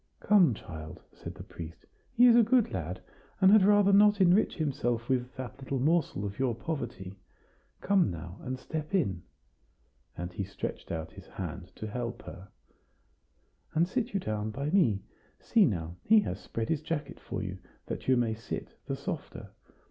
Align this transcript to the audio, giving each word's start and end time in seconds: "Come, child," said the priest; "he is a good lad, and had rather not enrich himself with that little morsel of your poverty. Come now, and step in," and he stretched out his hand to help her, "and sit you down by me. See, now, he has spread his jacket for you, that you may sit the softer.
"Come, 0.19 0.55
child," 0.55 0.99
said 1.13 1.35
the 1.35 1.43
priest; 1.43 1.85
"he 2.17 2.25
is 2.25 2.35
a 2.35 2.41
good 2.41 2.71
lad, 2.73 3.01
and 3.39 3.51
had 3.51 3.61
rather 3.63 3.93
not 3.93 4.19
enrich 4.19 4.55
himself 4.55 5.07
with 5.07 5.35
that 5.35 5.59
little 5.59 5.79
morsel 5.79 6.25
of 6.25 6.39
your 6.39 6.55
poverty. 6.55 7.19
Come 7.81 8.09
now, 8.09 8.39
and 8.41 8.57
step 8.57 8.95
in," 8.95 9.21
and 10.17 10.33
he 10.33 10.43
stretched 10.43 10.91
out 10.91 11.11
his 11.11 11.27
hand 11.27 11.67
to 11.75 11.85
help 11.85 12.23
her, 12.23 12.47
"and 13.75 13.87
sit 13.87 14.11
you 14.15 14.19
down 14.19 14.49
by 14.49 14.71
me. 14.71 15.03
See, 15.39 15.65
now, 15.65 15.97
he 16.01 16.21
has 16.21 16.39
spread 16.39 16.69
his 16.69 16.81
jacket 16.81 17.19
for 17.19 17.43
you, 17.43 17.59
that 17.85 18.07
you 18.07 18.17
may 18.17 18.33
sit 18.33 18.69
the 18.87 18.95
softer. 18.95 19.51